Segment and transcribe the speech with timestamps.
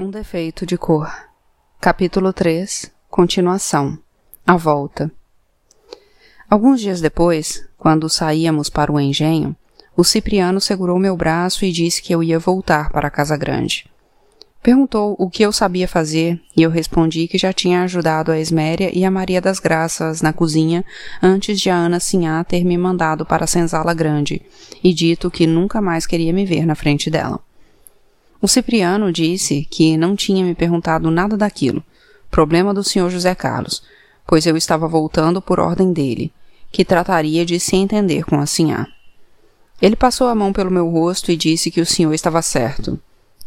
[0.00, 1.12] Um defeito de cor.
[1.80, 2.88] Capítulo 3.
[3.10, 3.98] Continuação.
[4.46, 5.10] A volta.
[6.48, 9.56] Alguns dias depois, quando saíamos para o engenho,
[9.96, 13.90] o Cipriano segurou meu braço e disse que eu ia voltar para a Casa Grande.
[14.62, 18.96] Perguntou o que eu sabia fazer e eu respondi que já tinha ajudado a Esméria
[18.96, 20.84] e a Maria das Graças na cozinha
[21.20, 24.42] antes de a Ana Sinhá ter me mandado para a senzala grande
[24.82, 27.47] e dito que nunca mais queria me ver na frente dela.
[28.40, 31.82] O Cipriano disse que não tinha me perguntado nada daquilo,
[32.30, 33.82] problema do senhor José Carlos,
[34.26, 36.32] pois eu estava voltando por ordem dele,
[36.70, 38.86] que trataria de se entender com a sinhá.
[39.82, 42.98] Ele passou a mão pelo meu rosto e disse que o senhor estava certo,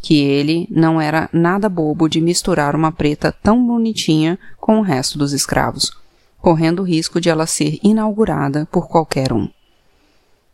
[0.02, 5.18] que ele não era nada bobo de misturar uma preta tão bonitinha com o resto
[5.18, 5.92] dos escravos,
[6.40, 9.48] correndo o risco de ela ser inaugurada por qualquer um.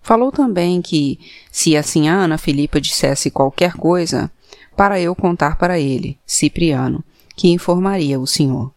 [0.08, 1.20] Falou também que,
[1.52, 4.32] se assim a Ana Filipa dissesse qualquer coisa,
[4.74, 7.04] para eu contar para ele, Cipriano,
[7.36, 8.72] que informaria o senhor.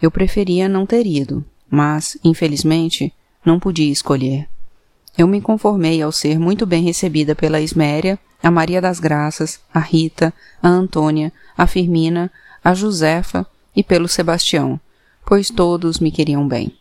[0.00, 3.12] Eu preferia não ter ido, mas, infelizmente,
[3.44, 4.48] não podia escolher.
[5.18, 9.80] Eu me conformei ao ser muito bem recebida pela Isméria, a Maria das Graças, a
[9.80, 12.30] Rita, a Antônia, a Firmina,
[12.62, 13.44] a Josefa
[13.74, 14.78] e pelo Sebastião,
[15.26, 16.72] pois todos me queriam bem.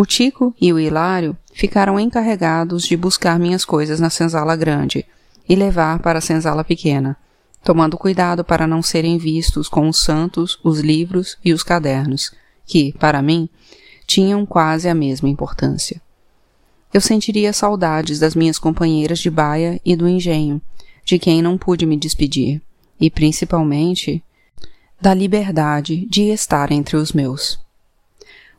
[0.00, 5.04] O Tico e o Hilário ficaram encarregados de buscar minhas coisas na senzala grande
[5.48, 7.16] e levar para a senzala pequena,
[7.64, 12.30] tomando cuidado para não serem vistos com os santos, os livros e os cadernos,
[12.64, 13.48] que, para mim,
[14.06, 16.00] tinham quase a mesma importância.
[16.94, 20.62] Eu sentiria saudades das minhas companheiras de baia e do engenho,
[21.04, 22.62] de quem não pude me despedir,
[23.00, 24.22] e principalmente
[25.00, 27.58] da liberdade de estar entre os meus.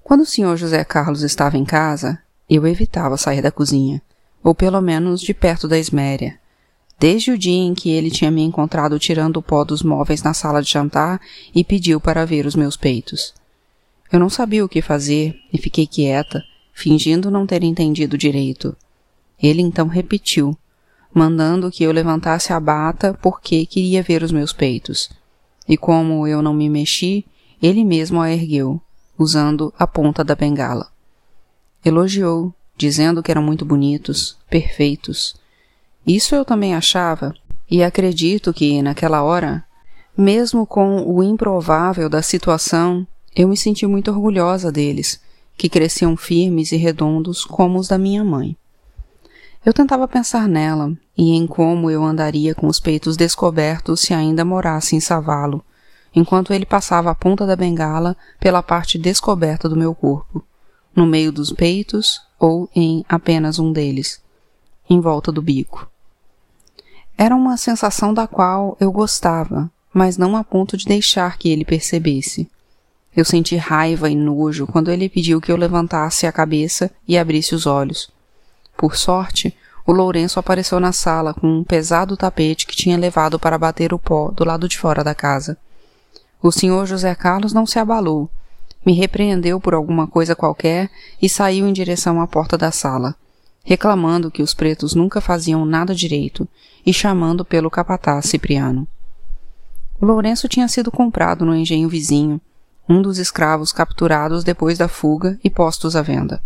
[0.09, 2.17] Quando o senhor José Carlos estava em casa,
[2.49, 4.01] eu evitava sair da cozinha,
[4.43, 6.39] ou pelo menos de perto da esméria.
[6.99, 10.33] Desde o dia em que ele tinha me encontrado tirando o pó dos móveis na
[10.33, 11.21] sala de jantar
[11.53, 13.35] e pediu para ver os meus peitos.
[14.11, 16.43] Eu não sabia o que fazer e fiquei quieta,
[16.73, 18.75] fingindo não ter entendido direito.
[19.39, 20.57] Ele então repetiu,
[21.13, 25.07] mandando que eu levantasse a bata porque queria ver os meus peitos.
[25.67, 27.27] E como eu não me mexi,
[27.61, 28.81] ele mesmo a ergueu
[29.19, 30.87] usando a ponta da bengala.
[31.83, 35.35] Elogiou, dizendo que eram muito bonitos, perfeitos.
[36.07, 37.35] Isso eu também achava,
[37.69, 39.63] e acredito que, naquela hora,
[40.17, 45.21] mesmo com o improvável da situação, eu me senti muito orgulhosa deles,
[45.57, 48.55] que cresciam firmes e redondos como os da minha mãe.
[49.65, 54.45] Eu tentava pensar nela e em como eu andaria com os peitos descobertos se ainda
[54.45, 55.63] morasse em Savalo,
[56.15, 60.43] enquanto ele passava a ponta da bengala pela parte descoberta do meu corpo,
[60.95, 64.21] no meio dos peitos ou em apenas um deles,
[64.89, 65.89] em volta do bico.
[67.17, 71.65] Era uma sensação da qual eu gostava, mas não a ponto de deixar que ele
[71.65, 72.49] percebesse.
[73.15, 77.53] Eu senti raiva e nojo quando ele pediu que eu levantasse a cabeça e abrisse
[77.53, 78.09] os olhos.
[78.77, 79.53] Por sorte,
[79.85, 83.99] o Lourenço apareceu na sala com um pesado tapete que tinha levado para bater o
[83.99, 85.57] pó do lado de fora da casa.
[86.41, 88.29] O senhor José Carlos não se abalou.
[88.85, 90.89] Me repreendeu por alguma coisa qualquer
[91.21, 93.15] e saiu em direção à porta da sala,
[93.63, 96.47] reclamando que os pretos nunca faziam nada direito
[96.85, 98.87] e chamando pelo capataz Cipriano.
[99.99, 102.39] O Lourenço tinha sido comprado no engenho vizinho,
[102.87, 106.41] um dos escravos capturados depois da fuga e postos à venda.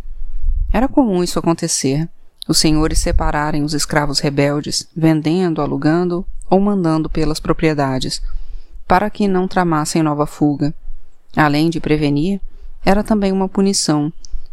[0.72, 2.09] Era comum isso acontecer,
[2.48, 8.22] os senhores separarem os escravos rebeldes, vendendo, alugando ou mandando pelas propriedades,
[8.88, 10.74] para que não tramassem nova fuga.
[11.36, 12.40] Além de prevenir,
[12.86, 14.12] era também uma punição,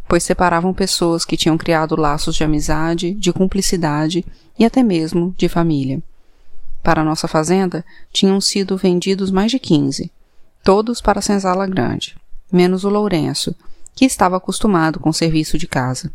[0.08, 4.24] pois separavam pessoas que tinham criado laços de amizade, de cumplicidade
[4.58, 6.02] e até mesmo de família.
[6.82, 10.10] Para nossa fazenda, tinham sido vendidos mais de quinze,
[10.64, 12.16] todos para a senzala grande,
[12.50, 13.54] menos o Lourenço,
[13.94, 16.10] que estava acostumado com o serviço de casa.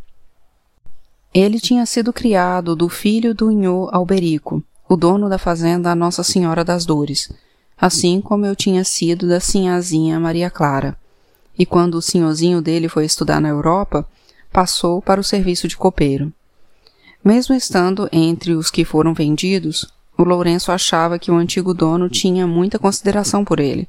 [1.33, 6.63] Ele tinha sido criado do filho do Inhô Alberico, o dono da fazenda Nossa Senhora
[6.63, 7.29] das Dores,
[7.79, 10.97] assim como eu tinha sido da sinhazinha Maria Clara.
[11.57, 14.07] E quando o senhorzinho dele foi estudar na Europa,
[14.51, 16.31] passou para o serviço de copeiro.
[17.23, 22.47] Mesmo estando entre os que foram vendidos, o Lourenço achava que o antigo dono tinha
[22.47, 23.87] muita consideração por ele.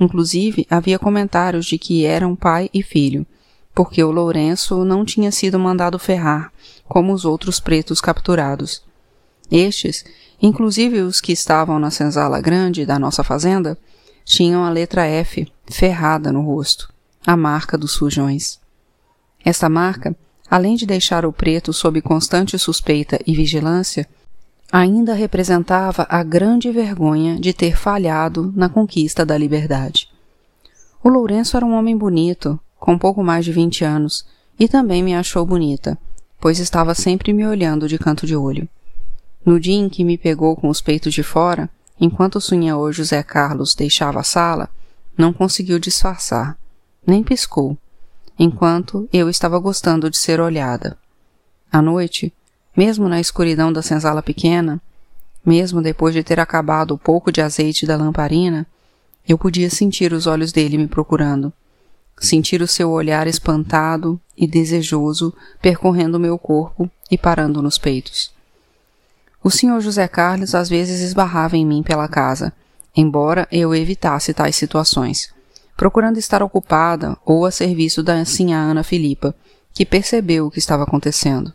[0.00, 3.26] Inclusive, havia comentários de que eram pai e filho,
[3.74, 6.52] porque o Lourenço não tinha sido mandado ferrar,
[6.88, 8.82] como os outros pretos capturados.
[9.50, 10.04] Estes
[10.40, 13.76] Inclusive os que estavam na senzala grande da nossa fazenda
[14.24, 16.92] tinham a letra F ferrada no rosto,
[17.26, 18.58] a marca dos fujões.
[19.44, 20.14] Esta marca,
[20.50, 24.06] além de deixar o preto sob constante suspeita e vigilância,
[24.70, 30.08] ainda representava a grande vergonha de ter falhado na conquista da liberdade.
[31.02, 34.26] O Lourenço era um homem bonito, com pouco mais de vinte anos,
[34.60, 35.98] e também me achou bonita,
[36.40, 38.68] pois estava sempre me olhando de canto de olho.
[39.48, 43.22] No dia em que me pegou com os peitos de fora, enquanto o sonhador José
[43.22, 44.68] Carlos deixava a sala,
[45.16, 46.54] não conseguiu disfarçar,
[47.06, 47.74] nem piscou,
[48.38, 50.98] enquanto eu estava gostando de ser olhada.
[51.72, 52.30] À noite,
[52.76, 54.82] mesmo na escuridão da senzala pequena,
[55.42, 58.66] mesmo depois de ter acabado o pouco de azeite da lamparina,
[59.26, 61.50] eu podia sentir os olhos dele me procurando,
[62.20, 68.36] sentir o seu olhar espantado e desejoso percorrendo meu corpo e parando nos peitos.
[69.42, 72.52] O senhor José Carlos às vezes esbarrava em mim pela casa,
[72.94, 75.32] embora eu evitasse tais situações,
[75.76, 79.34] procurando estar ocupada ou a serviço da sinhá Ana Filipa,
[79.72, 81.52] que percebeu o que estava acontecendo.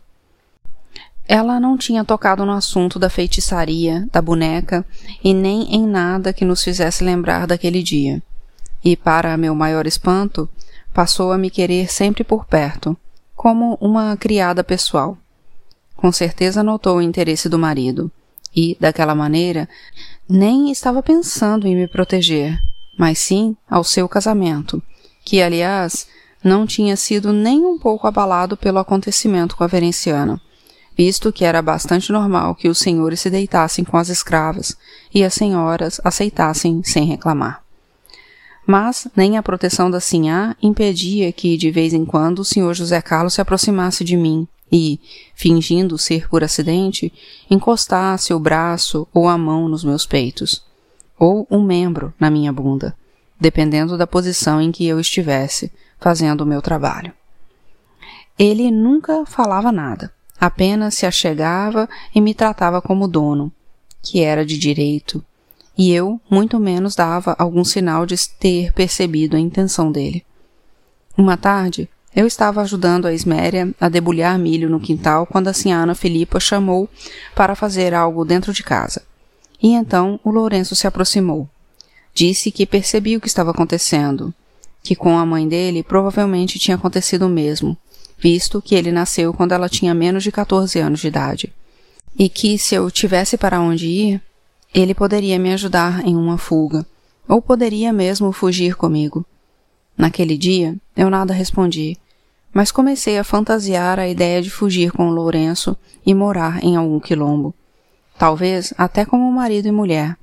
[1.26, 4.84] Ela não tinha tocado no assunto da feitiçaria, da boneca
[5.22, 8.22] e nem em nada que nos fizesse lembrar daquele dia.
[8.84, 10.48] E, para meu maior espanto,
[10.92, 12.96] passou a me querer sempre por perto,
[13.34, 15.16] como uma criada pessoal.
[16.04, 18.12] Com certeza notou o interesse do marido,
[18.54, 19.66] e, daquela maneira,
[20.28, 22.58] nem estava pensando em me proteger,
[22.98, 24.82] mas sim ao seu casamento,
[25.24, 26.06] que, aliás,
[26.44, 30.38] não tinha sido nem um pouco abalado pelo acontecimento com a verenciana
[30.94, 34.76] visto que era bastante normal que os senhores se deitassem com as escravas
[35.12, 37.62] e as senhoras aceitassem sem reclamar.
[38.66, 43.00] Mas nem a proteção da sinhá impedia que, de vez em quando, o senhor José
[43.00, 45.00] Carlos se aproximasse de mim e,
[45.34, 47.12] fingindo ser por acidente,
[47.50, 50.64] encostasse o braço ou a mão nos meus peitos,
[51.18, 52.96] ou um membro na minha bunda,
[53.40, 57.12] dependendo da posição em que eu estivesse fazendo o meu trabalho.
[58.38, 63.52] Ele nunca falava nada, apenas se achegava e me tratava como dono,
[64.02, 65.24] que era de direito,
[65.76, 70.24] e eu muito menos dava algum sinal de ter percebido a intenção dele.
[71.16, 75.94] Uma tarde, eu estava ajudando a Esméria a debulhar milho no quintal quando a senhora
[75.94, 76.88] Filipa chamou
[77.34, 79.02] para fazer algo dentro de casa.
[79.60, 81.48] E então o Lourenço se aproximou.
[82.14, 84.32] Disse que percebia o que estava acontecendo,
[84.82, 87.76] que com a mãe dele provavelmente tinha acontecido o mesmo,
[88.16, 91.52] visto que ele nasceu quando ela tinha menos de 14 anos de idade,
[92.16, 94.22] e que se eu tivesse para onde ir,
[94.72, 96.86] ele poderia me ajudar em uma fuga,
[97.28, 99.26] ou poderia mesmo fugir comigo.
[99.96, 101.96] Naquele dia, eu nada respondi,
[102.54, 107.00] mas comecei a fantasiar a ideia de fugir com o Lourenço e morar em algum
[107.00, 107.52] quilombo.
[108.16, 110.16] Talvez até como marido e mulher,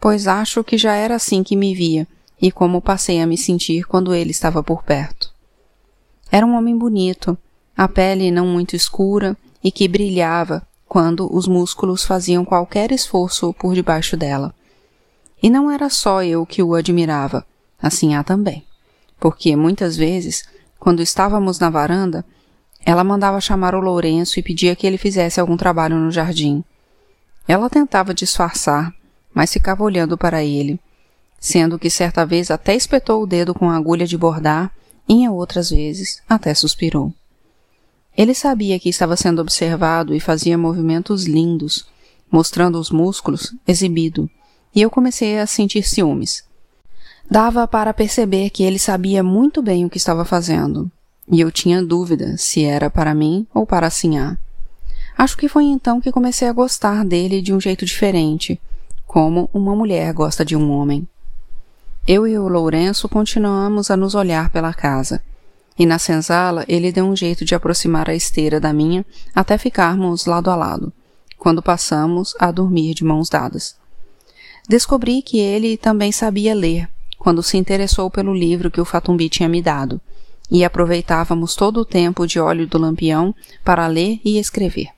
[0.00, 2.08] pois acho que já era assim que me via
[2.40, 5.30] e como passei a me sentir quando ele estava por perto.
[6.32, 7.36] Era um homem bonito,
[7.76, 13.74] a pele não muito escura e que brilhava quando os músculos faziam qualquer esforço por
[13.74, 14.54] debaixo dela.
[15.42, 17.46] E não era só eu que o admirava,
[17.80, 18.64] assim há também,
[19.20, 20.44] porque muitas vezes,
[20.84, 22.22] quando estávamos na varanda,
[22.84, 26.62] ela mandava chamar o Lourenço e pedia que ele fizesse algum trabalho no jardim.
[27.48, 28.92] Ela tentava disfarçar,
[29.32, 30.78] mas ficava olhando para ele,
[31.40, 34.70] sendo que certa vez até espetou o dedo com a agulha de bordar
[35.08, 37.14] e em outras vezes até suspirou.
[38.14, 41.86] Ele sabia que estava sendo observado e fazia movimentos lindos,
[42.30, 44.28] mostrando os músculos exibido,
[44.74, 46.44] e eu comecei a sentir ciúmes.
[47.30, 50.90] Dava para perceber que ele sabia muito bem o que estava fazendo,
[51.30, 54.36] e eu tinha dúvida se era para mim ou para Sinhá.
[55.16, 58.60] Acho que foi então que comecei a gostar dele de um jeito diferente,
[59.06, 61.08] como uma mulher gosta de um homem.
[62.06, 65.22] Eu e o Lourenço continuamos a nos olhar pela casa.
[65.78, 69.04] E na senzala ele deu um jeito de aproximar a esteira da minha
[69.34, 70.92] até ficarmos lado a lado,
[71.38, 73.76] quando passamos a dormir de mãos dadas.
[74.68, 76.88] Descobri que ele também sabia ler,
[77.24, 79.98] quando se interessou pelo livro que o Fatumbi tinha me dado,
[80.50, 84.88] e aproveitávamos todo o tempo de óleo do lampião para ler e escrever.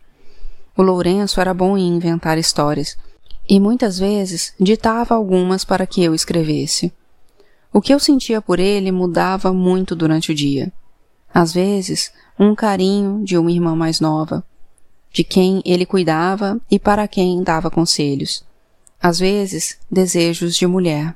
[0.76, 2.99] O Lourenço era bom em inventar histórias,
[3.49, 6.92] e muitas vezes ditava algumas para que eu escrevesse.
[7.73, 10.73] O que eu sentia por ele mudava muito durante o dia.
[11.33, 14.45] Às vezes, um carinho de uma irmã mais nova,
[15.12, 18.45] de quem ele cuidava e para quem dava conselhos.
[19.00, 21.14] Às vezes, desejos de mulher,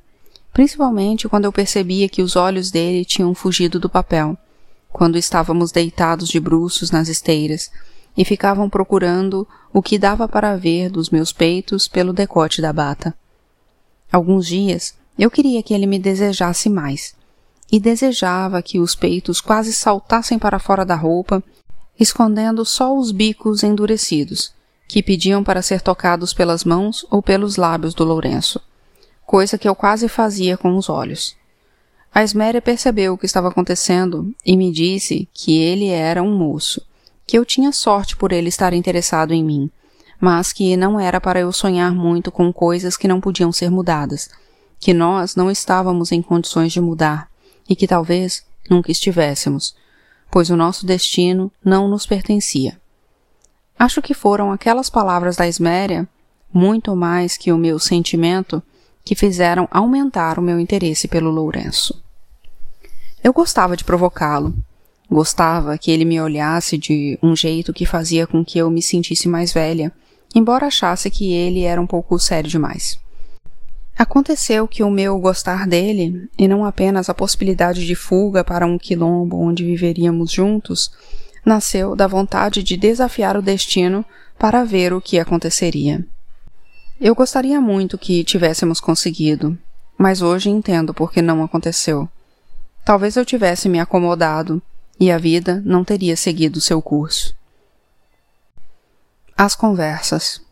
[0.52, 4.36] principalmente quando eu percebia que os olhos dele tinham fugido do papel,
[4.92, 7.70] quando estávamos deitados de bruços nas esteiras,
[8.16, 13.14] e ficavam procurando o que dava para ver dos meus peitos pelo decote da bata.
[14.10, 17.14] Alguns dias eu queria que ele me desejasse mais,
[17.70, 21.42] e desejava que os peitos quase saltassem para fora da roupa,
[21.98, 24.52] escondendo só os bicos endurecidos,
[24.88, 28.60] que pediam para ser tocados pelas mãos ou pelos lábios do Lourenço,
[29.30, 31.36] coisa que eu quase fazia com os olhos.
[32.12, 36.84] A Esméria percebeu o que estava acontecendo e me disse que ele era um moço,
[37.24, 39.70] que eu tinha sorte por ele estar interessado em mim,
[40.20, 44.28] mas que não era para eu sonhar muito com coisas que não podiam ser mudadas,
[44.80, 47.30] que nós não estávamos em condições de mudar
[47.68, 49.76] e que talvez nunca estivéssemos,
[50.28, 52.80] pois o nosso destino não nos pertencia.
[53.78, 56.08] Acho que foram aquelas palavras da Esméria,
[56.52, 58.60] muito mais que o meu sentimento,
[59.04, 62.02] que fizeram aumentar o meu interesse pelo Lourenço.
[63.22, 64.54] Eu gostava de provocá-lo.
[65.10, 69.28] Gostava que ele me olhasse de um jeito que fazia com que eu me sentisse
[69.28, 69.92] mais velha,
[70.34, 72.98] embora achasse que ele era um pouco sério demais.
[73.98, 78.78] Aconteceu que o meu gostar dele, e não apenas a possibilidade de fuga para um
[78.78, 80.90] quilombo onde viveríamos juntos,
[81.44, 84.04] nasceu da vontade de desafiar o destino
[84.38, 86.02] para ver o que aconteceria.
[87.00, 89.58] Eu gostaria muito que tivéssemos conseguido,
[89.96, 92.06] mas hoje entendo por que não aconteceu.
[92.84, 94.60] Talvez eu tivesse me acomodado
[94.98, 97.34] e a vida não teria seguido seu curso.
[99.34, 100.42] As conversas.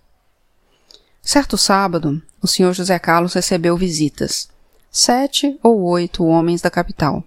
[1.20, 2.72] Certo sábado, o Sr.
[2.72, 4.48] José Carlos recebeu visitas.
[4.90, 7.22] Sete ou oito homens da capital.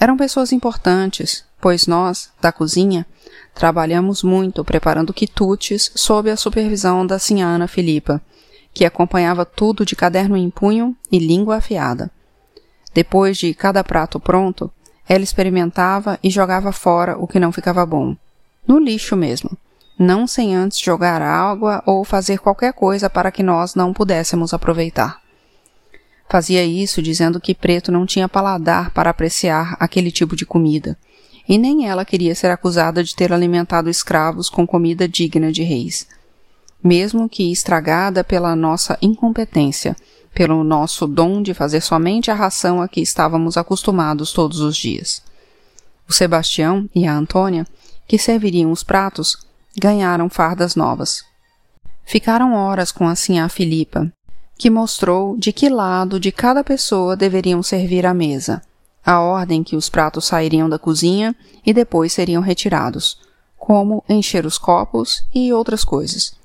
[0.00, 3.06] Eram pessoas importantes, pois nós, da cozinha,
[3.54, 8.20] trabalhamos muito preparando quitutes sob a supervisão da Sinha Ana Filipa,
[8.72, 12.10] que acompanhava tudo de caderno em punho e língua afiada.
[12.94, 14.70] Depois de cada prato pronto,
[15.08, 18.16] ela experimentava e jogava fora o que não ficava bom.
[18.66, 19.50] No lixo mesmo.
[19.98, 25.20] Não sem antes jogar água ou fazer qualquer coisa para que nós não pudéssemos aproveitar.
[26.28, 30.96] Fazia isso dizendo que Preto não tinha paladar para apreciar aquele tipo de comida,
[31.48, 36.06] e nem ela queria ser acusada de ter alimentado escravos com comida digna de reis
[36.82, 39.96] mesmo que estragada pela nossa incompetência,
[40.34, 45.22] pelo nosso dom de fazer somente a ração a que estávamos acostumados todos os dias.
[46.08, 47.66] O Sebastião e a Antônia,
[48.06, 49.36] que serviriam os pratos,
[49.78, 51.24] ganharam fardas novas.
[52.04, 54.12] Ficaram horas com a sinhá Filipa,
[54.58, 58.62] que mostrou de que lado de cada pessoa deveriam servir a mesa,
[59.04, 61.34] a ordem que os pratos sairiam da cozinha
[61.64, 63.18] e depois seriam retirados,
[63.56, 66.39] como encher os copos e outras coisas.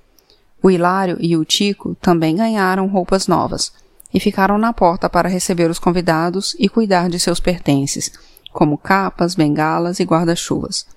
[0.65, 3.71] O Hilário e o Tico também ganharam roupas novas
[4.11, 8.11] e ficaram na porta para receber os convidados e cuidar de seus pertences,
[8.51, 10.87] como capas, bengalas e guarda-chuvas.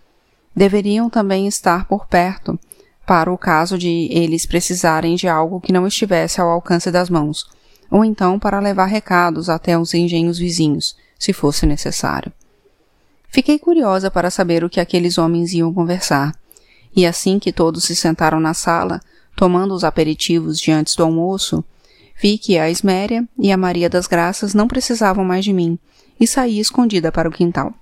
[0.56, 2.58] Deveriam também estar por perto,
[3.06, 7.44] para o caso de eles precisarem de algo que não estivesse ao alcance das mãos,
[7.90, 12.32] ou então para levar recados até os engenhos vizinhos, se fosse necessário.
[13.28, 16.34] Fiquei curiosa para saber o que aqueles homens iam conversar,
[16.96, 18.98] e assim que todos se sentaram na sala,
[19.38, 21.64] Tomando os aperitivos de antes do almoço,
[22.20, 25.78] vi que a Esméria e a Maria das Graças não precisavam mais de mim
[26.18, 27.72] e saí escondida para o quintal.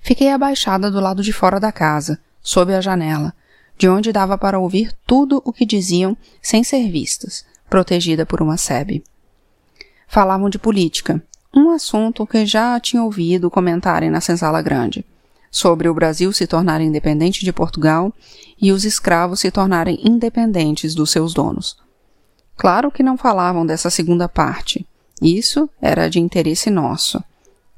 [0.00, 3.34] Fiquei abaixada do lado de fora da casa, sob a janela,
[3.76, 8.56] de onde dava para ouvir tudo o que diziam sem ser vistas, protegida por uma
[8.56, 9.02] sebe.
[10.06, 11.20] Falavam de política,
[11.52, 15.04] um assunto que já tinha ouvido comentarem na senzala grande
[15.54, 18.12] sobre o Brasil se tornar independente de Portugal
[18.60, 21.76] e os escravos se tornarem independentes dos seus donos.
[22.56, 24.84] Claro que não falavam dessa segunda parte.
[25.22, 27.22] Isso era de interesse nosso.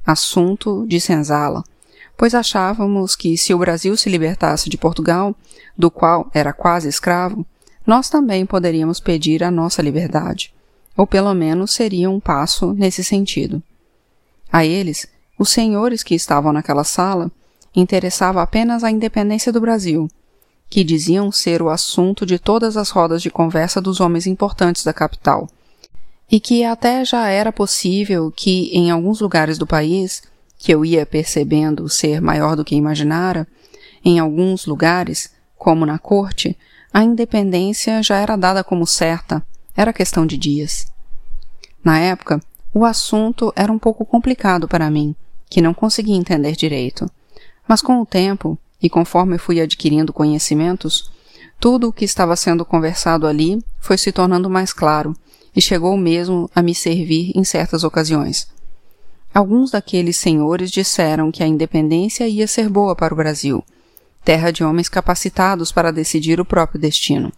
[0.06, 1.62] Assunto de senzala,
[2.16, 5.36] pois achávamos que se o Brasil se libertasse de Portugal,
[5.76, 7.44] do qual era quase escravo,
[7.86, 10.50] nós também poderíamos pedir a nossa liberdade,
[10.96, 13.62] ou pelo menos seria um passo nesse sentido.
[14.50, 15.06] A eles,
[15.38, 17.30] os senhores que estavam naquela sala,
[17.76, 20.08] interessava apenas a independência do Brasil,
[20.68, 24.92] que diziam ser o assunto de todas as rodas de conversa dos homens importantes da
[24.92, 25.48] capital,
[26.30, 30.22] e que até já era possível que, em alguns lugares do país,
[30.58, 33.46] que eu ia percebendo ser maior do que imaginara,
[34.04, 36.56] em alguns lugares, como na corte,
[36.92, 39.44] a independência já era dada como certa,
[39.76, 40.86] era questão de dias.
[41.84, 42.40] Na época,
[42.72, 45.14] o assunto era um pouco complicado para mim,
[45.48, 47.08] que não conseguia entender direito.
[47.66, 51.10] Mas com o tempo, e conforme fui adquirindo conhecimentos,
[51.58, 55.16] tudo o que estava sendo conversado ali foi se tornando mais claro
[55.54, 58.46] e chegou mesmo a me servir em certas ocasiões.
[59.34, 63.64] Alguns daqueles senhores disseram que a independência ia ser boa para o Brasil,
[64.24, 67.32] terra de homens capacitados para decidir o próprio destino.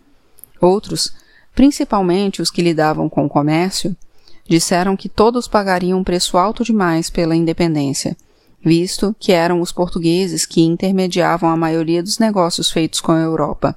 [0.61, 1.13] Outros,
[1.55, 3.97] principalmente os que lidavam com o comércio,
[4.49, 8.17] disseram que todos pagariam um preço alto demais pela independência
[8.65, 13.77] visto que eram os portugueses que intermediavam a maioria dos negócios feitos com a Europa,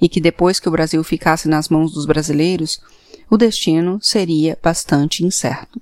[0.00, 2.80] e que depois que o Brasil ficasse nas mãos dos brasileiros,
[3.28, 5.80] o destino seria bastante incerto.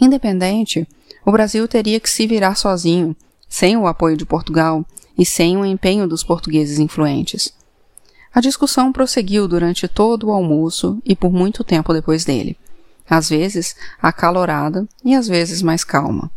[0.00, 0.86] Independente,
[1.24, 3.16] o Brasil teria que se virar sozinho,
[3.48, 4.84] sem o apoio de Portugal
[5.16, 7.52] e sem o empenho dos portugueses influentes.
[8.34, 12.56] A discussão prosseguiu durante todo o almoço e por muito tempo depois dele,
[13.08, 16.30] às vezes acalorada e às vezes mais calma,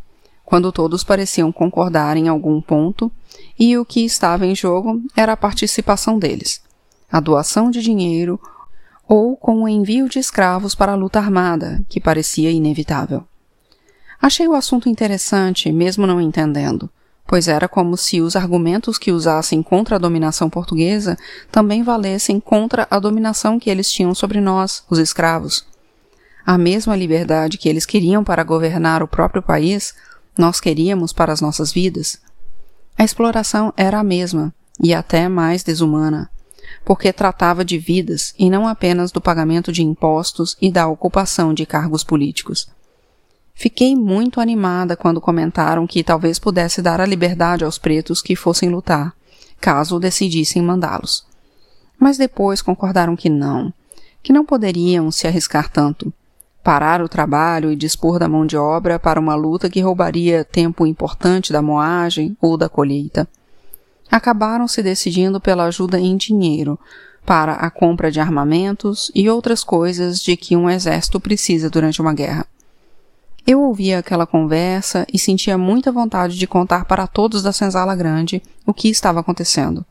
[0.45, 3.11] quando todos pareciam concordar em algum ponto
[3.57, 6.61] e o que estava em jogo era a participação deles,
[7.11, 8.39] a doação de dinheiro
[9.07, 13.23] ou com o envio de escravos para a luta armada, que parecia inevitável.
[14.21, 16.89] Achei o assunto interessante, mesmo não entendendo,
[17.27, 21.17] pois era como se os argumentos que usassem contra a dominação portuguesa
[21.51, 25.65] também valessem contra a dominação que eles tinham sobre nós, os escravos.
[26.45, 29.95] A mesma liberdade que eles queriam para governar o próprio país,
[30.37, 32.19] nós queríamos para as nossas vidas.
[32.97, 36.29] A exploração era a mesma, e até mais desumana,
[36.83, 41.65] porque tratava de vidas e não apenas do pagamento de impostos e da ocupação de
[41.65, 42.67] cargos políticos.
[43.53, 48.69] Fiquei muito animada quando comentaram que talvez pudesse dar a liberdade aos pretos que fossem
[48.69, 49.13] lutar,
[49.61, 51.25] caso decidissem mandá-los.
[51.97, 53.73] Mas depois concordaram que não,
[54.21, 56.13] que não poderiam se arriscar tanto,
[56.65, 60.87] parar o trabalho e dispor da mão de obra para uma luta que roubaria tempo
[60.87, 63.27] importante da moagem ou da colheita.
[64.09, 66.79] Acabaram se decidindo pela ajuda em dinheiro
[67.23, 72.15] para a compra de armamentos e outras coisas de que um exército precisa durante uma
[72.15, 72.47] guerra.
[73.45, 78.41] Eu ouvia aquela conversa e sentia muita vontade de contar para todos da senzala grande
[78.65, 79.85] o que estava acontecendo.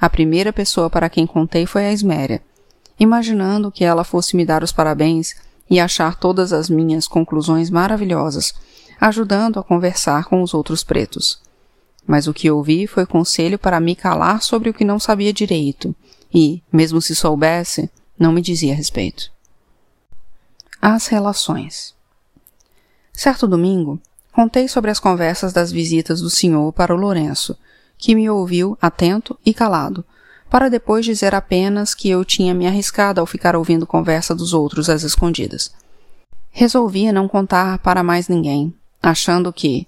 [0.00, 2.40] A primeira pessoa para quem contei foi a Esméria,
[2.98, 5.34] imaginando que ela fosse me dar os parabéns
[5.70, 8.52] e achar todas as minhas conclusões maravilhosas,
[9.00, 11.40] ajudando a conversar com os outros pretos.
[12.04, 15.94] Mas o que ouvi foi conselho para me calar sobre o que não sabia direito
[16.34, 19.30] e, mesmo se soubesse, não me dizia a respeito.
[20.82, 21.94] As relações.
[23.12, 24.00] Certo domingo,
[24.32, 27.56] contei sobre as conversas das visitas do senhor para o Lourenço,
[27.96, 30.04] que me ouviu atento e calado,
[30.50, 34.90] para depois dizer apenas que eu tinha me arriscado ao ficar ouvindo conversa dos outros
[34.90, 35.72] às escondidas.
[36.50, 39.86] Resolvia não contar para mais ninguém, achando que,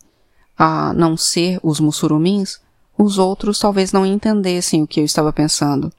[0.56, 2.60] a não ser os mussurumins,
[2.96, 5.92] os outros talvez não entendessem o que eu estava pensando.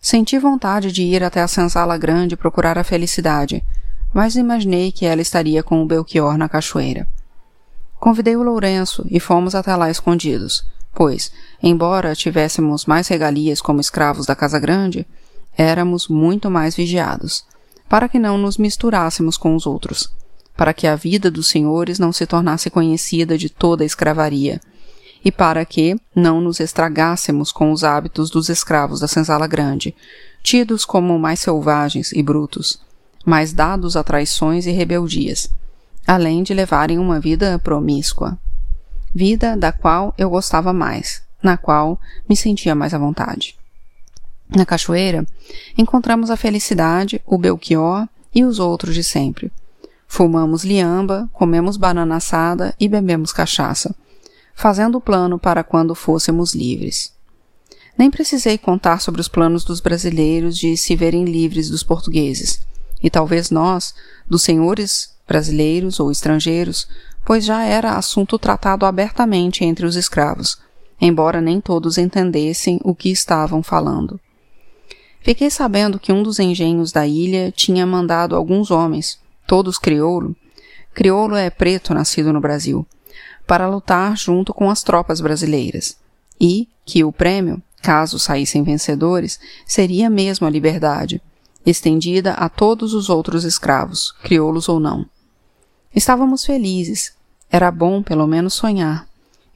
[0.00, 3.64] Senti vontade de ir até a senzala grande procurar a felicidade,
[4.12, 7.06] mas imaginei que ela estaria com o Belchior na cachoeira.
[8.00, 14.26] Convidei o Lourenço e fomos até lá escondidos, pois, embora tivéssemos mais regalias como escravos
[14.26, 15.06] da Casa Grande,
[15.56, 17.44] éramos muito mais vigiados,
[17.88, 20.10] para que não nos misturássemos com os outros,
[20.56, 24.60] para que a vida dos senhores não se tornasse conhecida de toda a escravaria,
[25.24, 29.94] e para que não nos estragássemos com os hábitos dos escravos da senzala grande,
[30.42, 32.78] tidos como mais selvagens e brutos,
[33.24, 35.48] mais dados a traições e rebeldias,
[36.06, 38.38] além de levarem uma vida promíscua.
[39.14, 43.56] Vida da qual eu gostava mais, na qual me sentia mais à vontade.
[44.48, 45.24] Na cachoeira,
[45.78, 49.52] encontramos a felicidade, o Belchior e os outros de sempre.
[50.08, 53.94] Fumamos liamba, comemos banana assada e bebemos cachaça,
[54.54, 57.12] fazendo o plano para quando fôssemos livres.
[57.96, 62.60] Nem precisei contar sobre os planos dos brasileiros de se verem livres dos portugueses,
[63.02, 63.94] e talvez nós,
[64.28, 66.88] dos senhores brasileiros ou estrangeiros,
[67.24, 70.58] pois já era assunto tratado abertamente entre os escravos,
[71.00, 74.20] embora nem todos entendessem o que estavam falando.
[75.20, 80.36] Fiquei sabendo que um dos engenhos da ilha tinha mandado alguns homens, todos crioulo,
[80.92, 82.86] crioulo é preto nascido no Brasil,
[83.46, 85.96] para lutar junto com as tropas brasileiras,
[86.40, 91.22] e que o prêmio, caso saíssem vencedores, seria mesmo a liberdade,
[91.64, 95.06] estendida a todos os outros escravos, crioulos ou não.
[95.94, 97.12] Estávamos felizes.
[97.50, 99.06] Era bom, pelo menos, sonhar.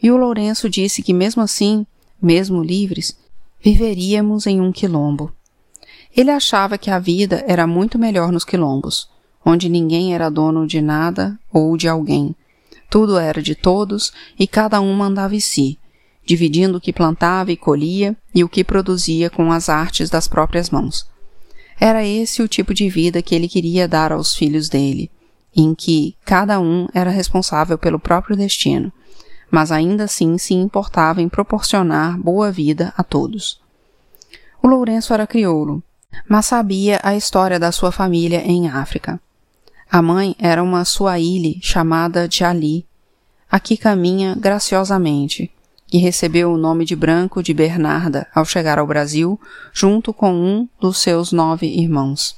[0.01, 1.85] E o Lourenço disse que, mesmo assim,
[2.23, 3.19] mesmo livres,
[3.61, 5.33] viveríamos em um quilombo.
[6.17, 9.09] Ele achava que a vida era muito melhor nos quilombos,
[9.45, 12.35] onde ninguém era dono de nada ou de alguém.
[12.89, 15.77] Tudo era de todos e cada um mandava em si,
[16.25, 20.71] dividindo o que plantava e colhia e o que produzia com as artes das próprias
[20.71, 21.07] mãos.
[21.81, 25.11] Era esse o tipo de vida que ele queria dar aos filhos dele,
[25.55, 28.93] em que cada um era responsável pelo próprio destino,
[29.51, 33.61] mas ainda assim se importava em proporcionar boa vida a todos.
[34.63, 35.83] O Lourenço era crioulo,
[36.29, 39.21] mas sabia a história da sua família em África.
[39.91, 42.87] A mãe era uma suaíli chamada de Ali,
[43.51, 45.51] a que caminha graciosamente,
[45.91, 49.41] e recebeu o nome de Branco de Bernarda ao chegar ao Brasil,
[49.73, 52.37] junto com um dos seus nove irmãos.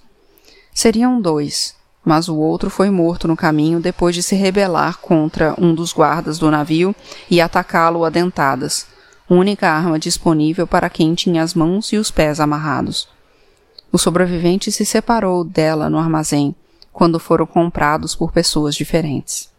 [0.73, 5.75] Seriam dois, mas o outro foi morto no caminho depois de se rebelar contra um
[5.75, 6.95] dos guardas do navio
[7.31, 8.87] e atacá-lo a dentadas,
[9.29, 13.09] única arma disponível para quem tinha as mãos e os pés amarrados.
[13.93, 16.55] O sobrevivente se separou dela no armazém,
[16.93, 19.51] quando foram comprados por pessoas diferentes.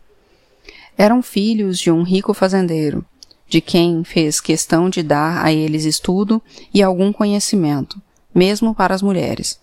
[0.98, 3.06] Eram filhos de um rico fazendeiro,
[3.48, 6.42] de quem fez questão de dar a eles estudo
[6.74, 8.02] e algum conhecimento,
[8.34, 9.60] mesmo para as mulheres.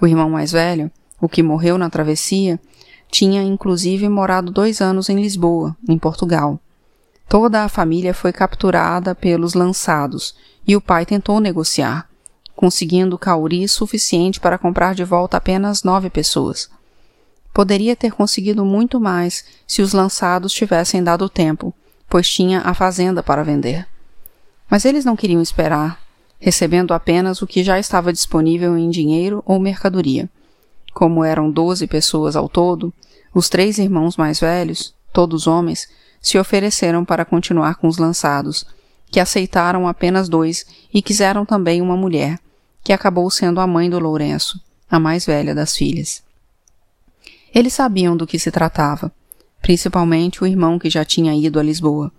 [0.00, 2.60] O irmão mais velho, o que morreu na travessia,
[3.10, 6.60] tinha inclusive morado dois anos em Lisboa, em Portugal.
[7.28, 10.34] Toda a família foi capturada pelos lançados
[10.66, 12.08] e o pai tentou negociar,
[12.56, 16.70] conseguindo cauri suficiente para comprar de volta apenas nove pessoas.
[17.52, 21.74] Poderia ter conseguido muito mais se os lançados tivessem dado tempo,
[22.08, 23.86] pois tinha a fazenda para vender.
[24.70, 26.00] Mas eles não queriam esperar,
[26.38, 30.28] recebendo apenas o que já estava disponível em dinheiro ou mercadoria.
[30.98, 32.92] Como eram doze pessoas ao todo,
[33.32, 35.88] os três irmãos mais velhos, todos homens,
[36.20, 38.66] se ofereceram para continuar com os lançados,
[39.06, 42.40] que aceitaram apenas dois e quiseram também uma mulher,
[42.82, 46.20] que acabou sendo a mãe do Lourenço, a mais velha das filhas.
[47.54, 49.12] Eles sabiam do que se tratava,
[49.62, 52.10] principalmente o irmão que já tinha ido a Lisboa,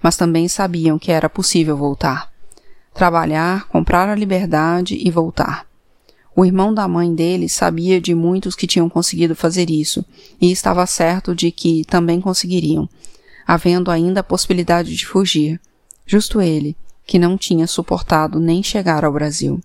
[0.00, 2.30] mas também sabiam que era possível voltar.
[2.94, 5.67] Trabalhar, comprar a liberdade e voltar.
[6.38, 10.04] O irmão da mãe dele sabia de muitos que tinham conseguido fazer isso
[10.40, 12.88] e estava certo de que também conseguiriam,
[13.44, 15.60] havendo ainda a possibilidade de fugir.
[16.06, 19.60] Justo ele, que não tinha suportado nem chegar ao Brasil.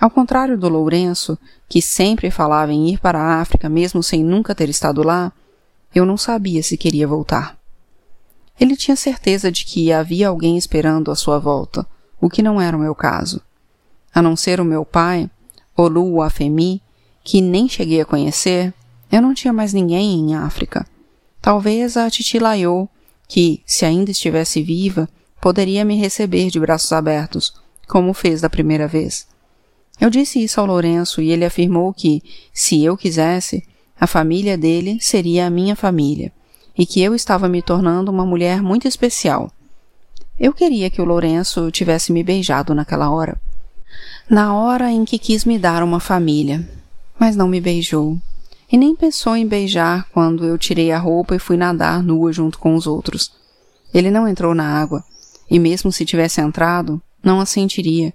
[0.00, 1.36] Ao contrário do Lourenço,
[1.68, 5.32] que sempre falava em ir para a África mesmo sem nunca ter estado lá,
[5.92, 7.58] eu não sabia se queria voltar.
[8.60, 11.84] Ele tinha certeza de que havia alguém esperando a sua volta,
[12.20, 13.42] o que não era o meu caso.
[14.14, 15.28] A não ser o meu pai,
[15.80, 16.82] Olu Afemi,
[17.22, 18.72] que nem cheguei a conhecer,
[19.10, 20.86] eu não tinha mais ninguém em África.
[21.40, 22.88] Talvez a Titi Laiô,
[23.26, 25.08] que, se ainda estivesse viva,
[25.40, 27.54] poderia me receber de braços abertos,
[27.88, 29.26] como fez da primeira vez.
[30.00, 33.64] Eu disse isso ao Lourenço e ele afirmou que, se eu quisesse,
[33.98, 36.32] a família dele seria a minha família
[36.76, 39.50] e que eu estava me tornando uma mulher muito especial.
[40.38, 43.38] Eu queria que o Lourenço tivesse me beijado naquela hora.
[44.30, 46.64] Na hora em que quis me dar uma família,
[47.18, 48.16] mas não me beijou.
[48.70, 52.56] E nem pensou em beijar quando eu tirei a roupa e fui nadar nua junto
[52.56, 53.32] com os outros.
[53.92, 55.02] Ele não entrou na água,
[55.50, 58.14] e mesmo se tivesse entrado, não a sentiria,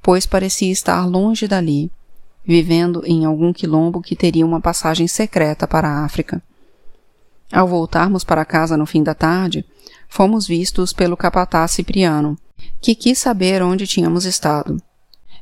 [0.00, 1.90] pois parecia estar longe dali,
[2.44, 6.40] vivendo em algum quilombo que teria uma passagem secreta para a África.
[7.52, 9.64] Ao voltarmos para casa no fim da tarde,
[10.08, 12.38] fomos vistos pelo capataz Cipriano,
[12.80, 14.80] que quis saber onde tínhamos estado.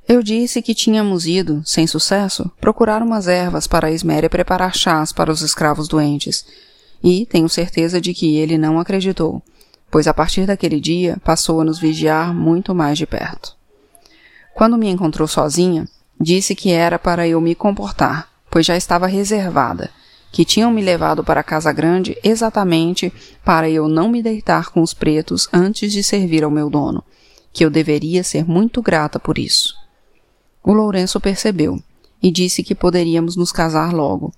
[0.07, 5.13] Eu disse que tínhamos ido, sem sucesso, procurar umas ervas para a Esméria preparar chás
[5.13, 6.45] para os escravos doentes,
[7.03, 9.43] e tenho certeza de que ele não acreditou,
[9.91, 13.57] pois a partir daquele dia passou a nos vigiar muito mais de perto.
[14.55, 15.89] Quando me encontrou sozinha,
[16.21, 19.91] Disse que era para eu me comportar, pois já estava reservada,
[20.31, 23.13] que tinham me levado para a Casa Grande exatamente
[23.45, 27.05] para eu não me deitar com os pretos antes de servir ao meu dono,
[27.53, 29.75] que eu deveria ser muito grata por isso.
[30.65, 31.79] O Lourenço percebeu
[32.23, 34.33] e disse que poderíamos nos casar logo,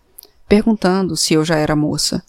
[0.48, 2.22] perguntando se eu já era moça.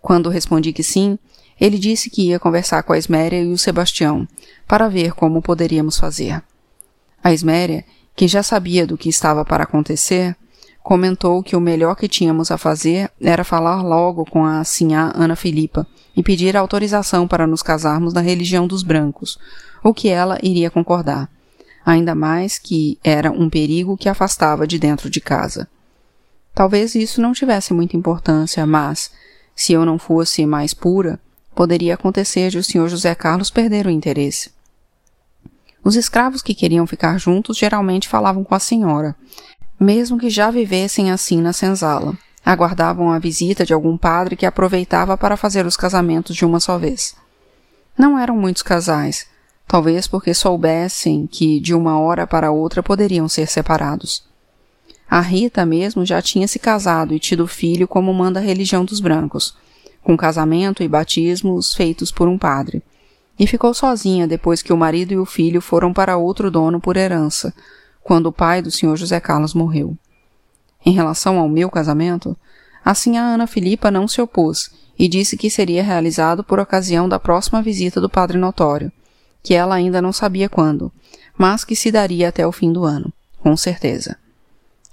[0.00, 1.18] Quando respondi que sim,
[1.60, 4.28] ele disse que ia conversar com a Esméria e o Sebastião
[4.66, 6.42] para ver como poderíamos fazer.
[7.22, 7.84] A Esméria
[8.16, 10.34] que já sabia do que estava para acontecer,
[10.82, 15.36] comentou que o melhor que tínhamos a fazer era falar logo com a sinhá Ana
[15.36, 15.86] Filipa
[16.16, 19.38] e pedir autorização para nos casarmos na religião dos brancos,
[19.84, 21.28] o que ela iria concordar,
[21.86, 25.68] ainda mais que era um perigo que afastava de dentro de casa.
[26.52, 29.12] Talvez isso não tivesse muita importância, mas,
[29.54, 31.20] se eu não fosse mais pura,
[31.54, 32.88] poderia acontecer de o Sr.
[32.88, 34.50] José Carlos perder o interesse.
[35.84, 39.14] Os escravos que queriam ficar juntos geralmente falavam com a senhora,
[39.78, 42.18] mesmo que já vivessem assim na senzala.
[42.44, 46.78] Aguardavam a visita de algum padre que aproveitava para fazer os casamentos de uma só
[46.78, 47.14] vez.
[47.96, 49.26] Não eram muitos casais,
[49.66, 54.24] talvez porque soubessem que de uma hora para outra poderiam ser separados.
[55.08, 59.00] A Rita mesmo já tinha se casado e tido filho como manda a religião dos
[59.00, 59.56] brancos,
[60.02, 62.82] com casamento e batismos feitos por um padre
[63.38, 66.96] e ficou sozinha depois que o marido e o filho foram para outro dono por
[66.96, 67.52] herança,
[68.02, 69.96] quando o pai do senhor José Carlos morreu.
[70.84, 72.36] Em relação ao meu casamento,
[72.84, 77.18] assim a Ana Filipa não se opôs e disse que seria realizado por ocasião da
[77.18, 78.90] próxima visita do Padre Notório,
[79.46, 80.90] que ela ainda não sabia quando,
[81.38, 84.16] mas que se daria até o fim do ano, com certeza.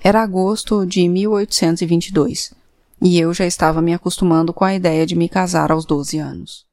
[0.03, 2.53] Era agosto de 1822,
[3.01, 6.65] e eu já estava me acostumando com a ideia de me casar aos 12 anos.